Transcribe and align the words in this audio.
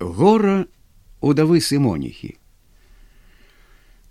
гора 0.00 0.66
удавы 1.20 1.60
сымоніхі. 1.60 2.36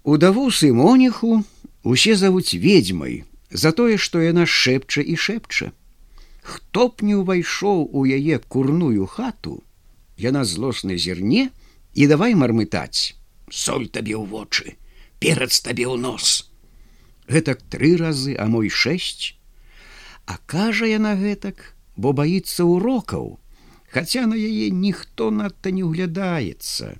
Удаву 0.04 0.50
сымоніху 0.52 1.44
усе 1.84 2.16
завуць 2.16 2.54
ведьмай 2.54 3.26
за 3.52 3.72
тое, 3.74 3.98
што 3.98 4.22
яна 4.22 4.46
шэпча 4.46 5.02
і 5.02 5.18
шэпча. 5.18 5.72
Хто 6.46 6.88
б 6.90 7.04
не 7.06 7.18
ўвайшоў 7.18 7.90
у 7.92 8.06
яе 8.06 8.40
курную 8.40 9.10
хату, 9.10 9.60
яна 10.18 10.46
злосна 10.46 10.96
зірне 10.96 11.50
і 11.94 12.08
давай 12.08 12.38
мармытаць, 12.38 13.18
соль 13.50 13.90
табе 13.90 14.16
ў 14.16 14.26
вочы, 14.30 14.78
перад 15.20 15.52
табе 15.52 15.90
ў 15.90 15.98
нос. 15.98 16.48
Гэтак 17.30 17.66
тры 17.70 17.98
разы, 17.98 18.38
а 18.38 18.46
мой 18.46 18.70
шэсць, 18.70 19.40
А 20.30 20.38
кажа 20.46 20.86
яна 20.86 21.16
гэтак, 21.18 21.74
бо 21.98 22.14
баіцца 22.14 22.62
урокаў, 22.62 23.40
хаця 23.94 24.26
на 24.28 24.38
яе 24.38 24.70
ніхто 24.70 25.32
надта 25.32 25.72
не 25.72 25.84
ўглядаецца. 25.84 26.96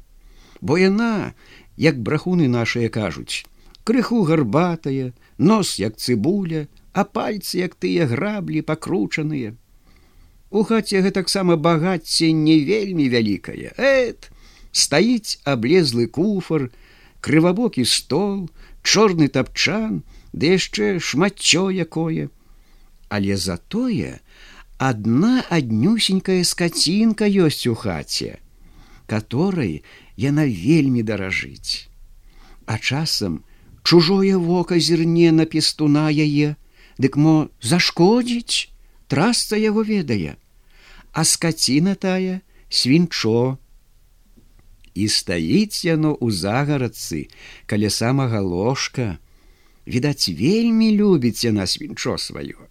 Бо 0.62 0.78
яна, 0.78 1.34
як 1.78 2.02
брахуны 2.02 2.50
нашыя 2.52 2.90
кажуць, 2.90 3.46
крыху 3.84 4.24
гарбатая, 4.24 5.14
нос 5.38 5.80
як 5.80 5.98
цыбуля, 5.98 6.68
а 6.94 7.06
пальцы 7.06 7.64
як 7.64 7.76
тыя 7.76 8.06
граблі 8.10 8.62
пакручаныя. 8.62 9.56
У 10.50 10.64
хаце 10.66 11.02
гэтаксама 11.06 11.56
багацце 11.56 12.32
не 12.34 12.60
вельмі 12.66 13.06
вялікае. 13.14 13.72
Эт, 13.78 14.30
стаіць 14.74 15.38
аблезлы 15.46 16.08
куфар, 16.08 16.70
крывабокі 17.22 17.86
стол, 17.86 18.50
чорны 18.82 19.30
тапчан, 19.30 20.02
ды 20.34 20.58
яшчэ 20.58 20.98
шматцё 21.00 21.70
якое. 21.70 22.30
Але 23.10 23.38
затое, 23.38 24.22
одна 24.80 25.44
аднюсенькая 25.52 26.42
скацінка 26.48 27.28
ёсць 27.28 27.68
у 27.68 27.76
хаце, 27.76 28.40
которой 29.12 29.84
яна 30.16 30.48
вельмі 30.48 31.04
даражыць. 31.04 31.92
А 32.66 32.80
часам 32.80 33.44
чужое 33.84 34.40
вока 34.40 34.80
зірне 34.80 35.36
на 35.36 35.46
пестуна 35.46 36.08
яе, 36.08 36.56
дык 36.96 37.20
мо 37.20 37.52
зашкодзіць, 37.60 38.72
трасца 39.12 39.60
яго 39.60 39.84
ведае, 39.84 40.40
а 41.12 41.28
скаціна 41.28 42.00
тая 42.00 42.40
свінчо. 42.72 43.60
І 44.96 45.12
стаіць 45.12 45.84
яно 45.84 46.16
ў 46.16 46.32
загарадцы, 46.32 47.28
каля 47.68 47.92
самага 47.92 48.40
ложка, 48.40 49.20
відаць, 49.84 50.32
вельмі 50.32 50.96
любіць 50.96 51.44
яна 51.44 51.68
свінчо 51.68 52.16
сваё. 52.16 52.70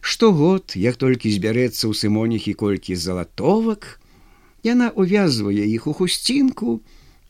Штогод, 0.00 0.72
як 0.76 0.96
толькі 0.96 1.32
збярэцца 1.32 1.84
ў 1.88 1.92
сымоніхі 1.92 2.56
колькі 2.56 2.96
залатовак, 2.96 4.00
яна 4.64 4.88
увязвае 4.96 5.66
іх 5.68 5.86
у 5.86 5.92
хусцінку 5.92 6.80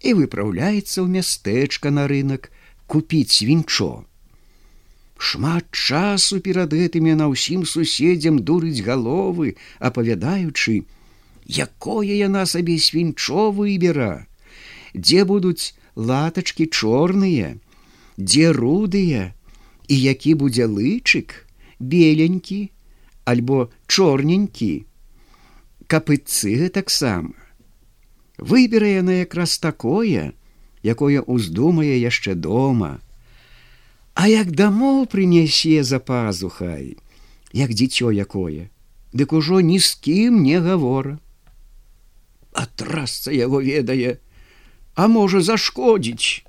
і 0.00 0.10
выпраўляецца 0.18 1.02
ў 1.02 1.08
мястэчка 1.18 1.90
на 1.90 2.06
рынок 2.06 2.50
купіць 2.86 3.42
свінчо. 3.42 4.06
Шмат 5.20 5.66
часу 5.70 6.40
перад 6.40 6.72
гэтым 6.72 7.10
яна 7.10 7.28
ўсім 7.28 7.66
суседзям 7.68 8.40
дурыць 8.40 8.80
галовы, 8.86 9.58
апавядаючы, 9.78 10.86
якое 11.44 12.14
яна 12.16 12.46
сабе 12.46 12.78
свінчо 12.78 13.50
выбера, 13.50 14.26
дзе 14.94 15.26
будуць 15.28 15.74
латачкі 15.94 16.70
чорныя, 16.70 17.58
дзе 18.16 18.54
рудыя 18.56 19.34
і 19.90 20.00
які 20.00 20.34
будзе 20.40 20.64
лычык, 20.64 21.49
беленькі 21.80 22.70
альбо 23.24 23.70
чорненькі. 23.86 24.86
Капыцы 25.90 26.68
таксама 26.68 27.34
выберы 28.38 28.96
яна 29.00 29.24
якраз 29.24 29.58
такое 29.58 30.32
якое 30.82 31.20
уздумае 31.20 32.00
яшчэ 32.00 32.34
дома. 32.34 33.00
А 34.14 34.28
як 34.28 34.52
дамоў 34.52 35.06
прынясе 35.06 35.82
за 35.84 35.98
пазухай 36.00 36.96
як 37.52 37.74
дзіцё 37.74 38.12
якое 38.12 38.70
дык 39.12 39.32
ужо 39.34 39.60
ні 39.60 39.80
з 39.80 39.94
кім 40.06 40.42
не 40.42 40.60
гавора 40.60 41.18
а 42.52 42.66
трасца 42.66 43.32
яго 43.32 43.60
ведае 43.62 44.18
а 44.94 45.06
можа 45.08 45.40
зашкодзіць. 45.40 46.44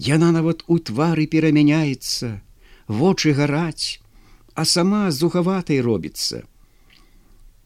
Яна 0.00 0.30
нават 0.32 0.62
у 0.66 0.78
твары 0.78 1.26
перамяняецца 1.26 2.40
вочы 2.90 3.32
гараць, 3.32 4.02
а 4.54 4.64
сама 4.64 5.10
зухаватай 5.14 5.80
робіцца. 5.80 6.42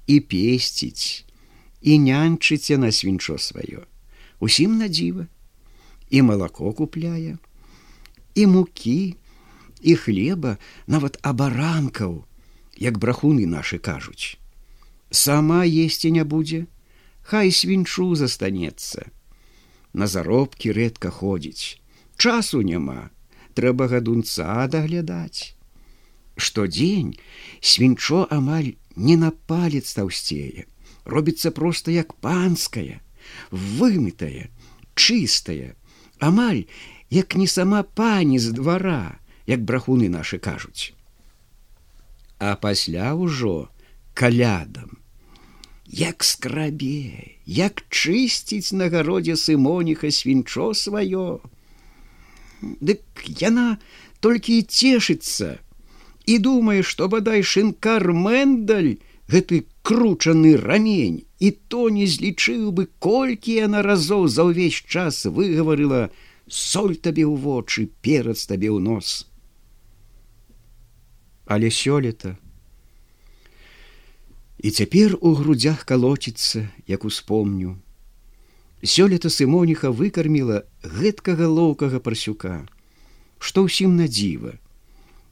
І 0.07 0.21
песціць, 0.21 1.25
і 1.81 1.97
нянчыце 1.99 2.77
на 2.77 2.93
свінчо 2.93 3.41
сваё. 3.41 3.89
Усім 4.41 4.77
на 4.77 4.89
дзіва, 4.89 5.27
і 6.11 6.23
малако 6.23 6.73
купляе, 6.73 7.39
і 8.35 8.47
мукі, 8.47 9.17
і 9.81 9.97
хлеба, 9.97 10.59
нават 10.87 11.17
абаранкаў, 11.23 12.25
як 12.77 13.01
брахуны 13.01 13.49
нашы 13.49 13.81
кажуць. 13.81 14.37
Сама 15.11 15.65
есці 15.65 16.13
не 16.13 16.25
будзе, 16.25 16.67
Хай 17.25 17.49
свінчу 17.57 18.13
застанецца. 18.21 19.09
На 19.97 20.05
заробкі 20.05 20.77
рэдка 20.77 21.09
ходзіць, 21.09 21.81
часу 22.21 22.61
няма, 22.61 23.09
трэба 23.55 23.89
гадунца 23.89 24.67
даглядаць. 24.69 25.55
Штодзень 26.37 27.15
свінчо 27.61 28.27
амаль 28.31 28.75
не 28.97 29.17
на 29.17 29.31
палец 29.31 29.95
таўсцее, 29.95 30.67
робіцца 31.05 31.51
проста 31.51 31.95
як 31.95 32.15
панская, 32.15 33.01
вымытая, 33.51 34.51
чыстая, 34.95 35.77
амаль 36.19 36.65
як 37.11 37.37
не 37.37 37.47
сама 37.47 37.83
пані 37.83 38.39
з 38.39 38.51
двара, 38.51 39.19
як 39.47 39.63
брахуны 39.63 40.09
нашы 40.09 40.39
кажуць. 40.39 40.93
А 42.39 42.57
пасля 42.57 43.15
ўжо 43.15 43.71
калядам. 44.15 44.99
Як 45.87 46.25
скрабе, 46.25 47.39
як 47.47 47.85
чысціць 47.91 48.75
на 48.75 48.89
гародзе 48.91 49.37
сымоніха 49.37 50.11
свінчо 50.11 50.73
сваё, 50.75 51.39
Дык 52.81 53.03
яна 53.41 53.79
толькі 54.21 54.59
і 54.59 54.67
цешыцца 54.69 55.59
і 56.27 56.39
думае, 56.39 56.83
што 56.83 57.09
бадай 57.13 57.45
шынкар 57.45 58.13
мэндаль 58.13 58.97
гэты 59.29 59.65
кручаны 59.85 60.57
рамень 60.57 61.25
і 61.41 61.51
то 61.69 61.89
не 61.93 62.07
злічыў 62.09 62.73
бы 62.73 62.89
колькі 62.99 63.57
яна 63.61 63.83
разоў 63.85 64.29
за 64.29 64.49
ўвесь 64.49 64.81
час 64.89 65.25
выгаварыла 65.29 66.09
соль 66.49 66.97
табе 66.97 67.25
ў 67.29 67.37
вочы 67.37 67.89
перад 68.01 68.41
табе 68.41 68.73
ў 68.73 68.81
нос. 68.81 69.29
Але 71.45 71.69
сёлета 71.69 72.37
і 74.65 74.71
цяпер 74.71 75.19
у 75.21 75.35
грудзях 75.37 75.85
калоціцца, 75.85 76.73
як 76.89 77.05
успомню, 77.05 77.77
Сёлета 78.85 79.31
сымоніха 79.33 79.89
выкарміла 79.89 80.61
гэткага 80.85 81.49
лоўкага 81.49 82.05
парсюка, 82.05 82.69
што 83.41 83.65
ўсім 83.65 83.97
на 83.97 84.05
дзіва. 84.13 84.61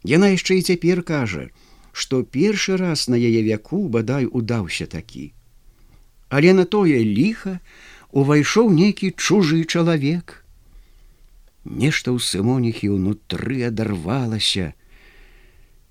Яна 0.09 0.33
яшчэ 0.33 0.57
і 0.57 0.65
цяпер 0.73 1.03
кажа, 1.05 1.53
што 1.93 2.25
першы 2.25 2.81
раз 2.81 3.13
на 3.13 3.21
яе 3.21 3.45
вяку 3.45 3.89
бадай 3.93 4.25
удаўся 4.25 4.89
такі. 4.89 5.37
Але 6.33 6.57
на 6.57 6.65
тое 6.65 7.05
ліха 7.05 7.61
увайшоў 8.09 8.73
нейкі 8.73 9.13
чужы 9.21 9.69
чалавек. 9.69 10.41
Нешта 11.69 12.09
ў 12.09 12.25
сымоніхі 12.25 12.89
ўнутры 12.97 13.69
адарвалася, 13.69 14.73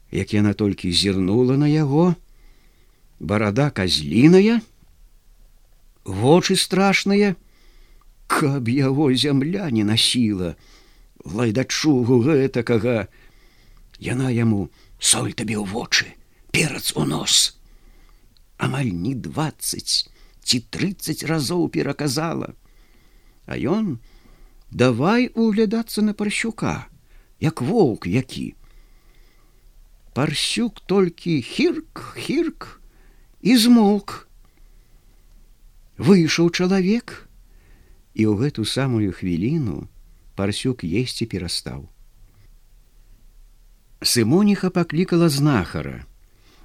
як 0.09 0.33
яна 0.33 0.57
толькі 0.57 0.89
зірнула 0.89 1.61
на 1.61 1.69
яго, 1.69 2.17
барада 3.21 3.69
казліная, 3.69 4.65
вочы 6.09 6.57
страшныя, 6.57 7.37
каб 8.31 8.69
яго 8.71 9.11
зямля 9.13 9.69
не 9.69 9.83
насіла. 9.83 10.55
Лайдачугу 11.25 12.21
гэтакага. 12.25 13.07
Яна 13.99 14.31
яму 14.33 14.69
соль 14.97 15.35
табе 15.35 15.59
ў 15.59 15.67
вочы 15.67 16.07
перац 16.51 16.95
у 16.95 17.05
нос 17.05 17.57
амаль 18.61 18.93
не 18.93 19.15
двадцать 19.15 20.05
ці 20.45 20.59
тридцать 20.69 21.23
разоў 21.23 21.67
пераказала. 21.69 22.53
А 23.45 23.57
ён 23.57 23.97
давай 24.69 25.31
углядацца 25.33 26.05
на 26.05 26.13
парщука 26.13 26.87
як 27.41 27.61
воўк 27.61 28.05
які 28.05 28.53
парсюк 30.13 30.79
толькі 30.85 31.41
хірк 31.41 32.13
хірк 32.21 32.81
і 33.41 33.57
змок 33.57 34.29
выйшаў 35.97 36.53
чалавек 36.53 37.30
і 38.13 38.27
ў 38.27 38.33
гэту 38.41 38.65
самую 38.65 39.11
хвіліну 39.15 39.87
парсюк 40.35 40.83
есці 40.83 41.25
перастаў. 41.25 41.89
Сымоніха 44.01 44.69
паклікала 44.73 45.29
знахара. 45.29 46.05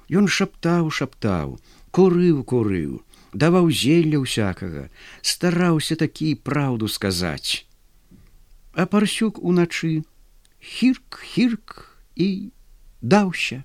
Ён 0.07 0.31
шаптаў, 0.31 0.87
шаптаў, 0.89 1.59
курыў 1.97 2.43
курыў 2.43 2.99
даваў 3.43 3.69
зелля 3.71 4.19
ўсякага 4.23 4.83
стараўся 5.31 5.97
такі 6.01 6.33
праўду 6.49 6.89
сказаць 6.95 7.65
а 8.77 8.85
парсюк 8.85 9.39
уначы 9.51 9.91
хірк 10.73 11.19
хірк 11.31 11.75
і 12.27 12.27
даўся 13.01 13.63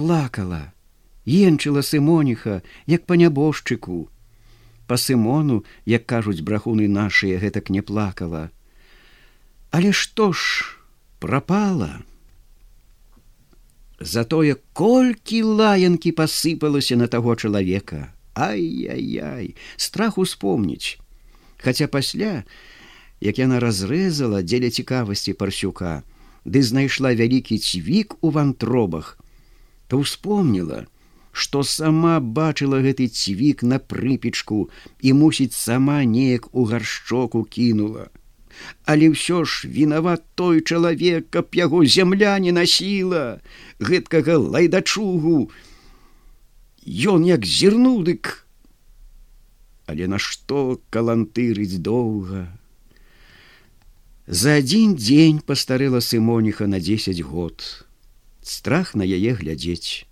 плакала 0.00 0.62
енчыла 1.26 1.82
сымоніха 1.90 2.60
як 2.94 3.06
па 3.10 3.18
нябожчыку 3.20 3.98
па 4.86 4.96
сымону 5.00 5.62
як 5.86 6.06
кажуць 6.06 6.40
брахуны 6.40 6.88
нашыя 6.88 7.38
гэтак 7.38 7.70
не 7.70 7.82
плакала. 7.82 8.50
Але 9.70 9.92
што 9.92 10.32
ж 10.32 10.64
пропала 11.18 12.02
затое 14.00 14.56
колькі 14.72 15.42
лаянкі 15.42 16.12
пасыпалася 16.12 16.96
на 16.96 17.08
таго 17.08 17.34
чалавека. 17.36 18.12
Ай-яй-яй 18.34 19.54
страх 19.76 20.18
успомніць. 20.18 20.98
Хаця 21.58 21.88
пасля 21.88 22.44
як 23.24 23.38
яна 23.38 23.60
разрэзала 23.62 24.42
дзеля 24.44 24.68
цікавасці 24.68 25.32
парсюка 25.38 26.02
ды 26.44 26.60
знайшла 26.60 27.14
вялікі 27.16 27.56
цвік 27.58 28.18
у 28.20 28.30
вантробах 28.30 29.16
то 29.88 29.98
успомніла 29.98 30.84
што 31.34 31.66
сама 31.74 32.16
бачыла 32.40 32.78
гэты 32.88 33.10
цвік 33.20 33.66
на 33.74 33.82
прыпечку 33.92 34.66
і 35.02 35.16
мусіць 35.22 35.54
сама 35.58 36.02
неяк 36.16 36.52
у 36.54 36.68
гаршчоку 36.72 37.42
кінула 37.56 38.10
але 38.84 39.10
ўсё 39.12 39.44
ж 39.44 39.68
вінават 39.68 40.22
той 40.34 40.60
чалавек, 40.62 41.30
каб 41.30 41.54
яго 41.58 41.84
зямля 41.84 42.38
не 42.38 42.52
насіла 42.52 43.40
гэткага 43.80 44.38
лайдачугу. 44.38 45.50
Ён 46.84 47.24
як 47.24 47.46
зірнуў 47.48 48.04
дык. 48.04 48.44
Але 49.86 50.08
нашто 50.08 50.80
калантырыць 50.90 51.80
доўга. 51.80 52.48
За 54.26 54.56
адзін 54.60 54.96
дзень 54.96 55.40
пастарэла 55.44 56.00
сымоніха 56.00 56.66
на 56.68 56.80
10 56.80 57.20
год. 57.20 57.84
Страх 58.40 58.94
на 58.94 59.04
яе 59.04 59.36
глядзець. 59.36 60.08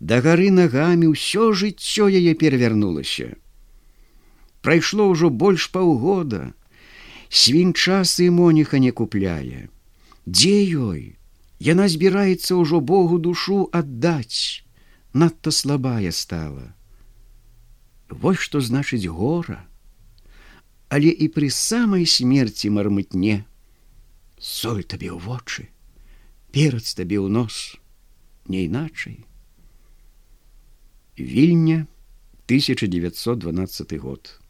Да 0.00 0.20
гары 0.22 0.50
нагамі 0.54 1.10
ўсё 1.10 1.50
жыццё 1.52 2.06
яе 2.06 2.34
перавярнулася. 2.38 3.34
Прайшло 4.62 5.10
ўжо 5.10 5.30
больш 5.30 5.68
паўгода, 5.74 6.54
свінча 7.28 8.04
сымоніха 8.04 8.78
не 8.78 8.92
купляе. 8.94 9.68
Дзе 10.26 10.56
ёй? 10.70 11.18
Яна 11.58 11.90
збіраецца 11.90 12.54
ўжо 12.54 12.78
Богу 12.78 13.18
душу 13.18 13.66
аддаць, 13.74 14.62
надта 15.12 15.50
слабая 15.50 16.14
стала. 16.14 16.70
Вось 18.08 18.38
што 18.38 18.62
значыць 18.62 19.10
гора, 19.10 19.66
Але 20.88 21.12
і 21.12 21.28
пры 21.28 21.50
самай 21.52 22.06
смерці 22.08 22.72
мармытне, 22.72 23.44
соль 24.40 24.80
табе 24.88 25.12
ў 25.12 25.20
вочы, 25.20 25.68
перац 26.48 26.96
табе 26.96 27.20
ў 27.20 27.28
нос, 27.28 27.76
не 28.48 28.64
іначай. 28.64 29.27
Вільня 31.20 31.86
1912 32.46 33.94
год. 33.94 34.40